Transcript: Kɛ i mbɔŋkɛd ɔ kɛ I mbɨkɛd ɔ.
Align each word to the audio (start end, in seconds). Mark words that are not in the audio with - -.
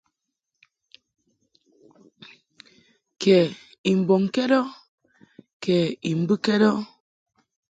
Kɛ 3.21 3.35
i 3.89 3.91
mbɔŋkɛd 3.99 4.51
ɔ 4.59 4.63
kɛ 5.63 5.75
I 6.09 6.11
mbɨkɛd 6.21 6.61
ɔ. 6.71 6.73